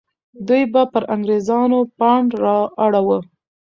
[0.47, 3.19] دوی به پر انګریزانو پاڼ را اړوه.